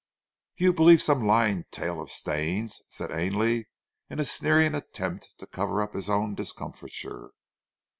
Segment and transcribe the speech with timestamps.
[0.55, 3.67] "You believe some lying tale of Stane's?" said Ainley,
[4.09, 7.29] in a sneering attempt to cover up his own discomfiture.